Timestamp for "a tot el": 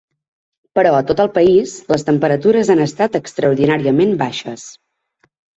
0.99-1.29